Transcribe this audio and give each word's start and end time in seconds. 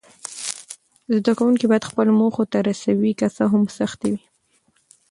زده 1.15 1.31
کوونکي 1.39 1.65
باید 1.67 1.87
خپلو 1.89 2.11
موخو 2.19 2.43
ته 2.51 2.59
رسوي، 2.69 3.11
که 3.19 3.27
څه 3.35 3.43
هم 3.51 3.63
سختۍ 3.77 4.09
وي. 4.15 4.25